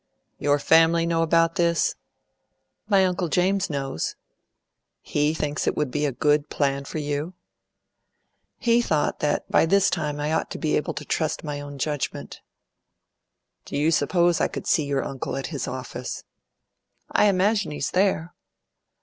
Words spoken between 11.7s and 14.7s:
judgment." "Do you suppose I could